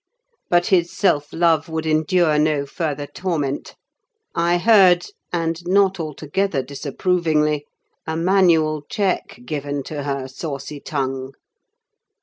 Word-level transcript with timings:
But 0.49 0.65
his 0.65 0.91
self 0.91 1.31
love 1.31 1.69
would 1.69 1.85
endure 1.85 2.39
no 2.39 2.65
further 2.65 3.05
torment: 3.05 3.75
I 4.33 4.57
heard, 4.57 5.05
and 5.31 5.61
not 5.67 5.99
altogether 5.99 6.63
disapprovingly, 6.63 7.67
a 8.07 8.17
manual 8.17 8.81
check 8.89 9.41
given 9.45 9.83
to 9.83 10.01
her 10.01 10.27
saucy 10.27 10.79
tongue. 10.79 11.33